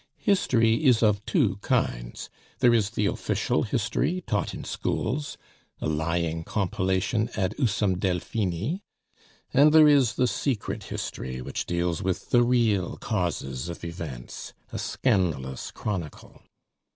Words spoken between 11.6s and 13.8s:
deals with the real causes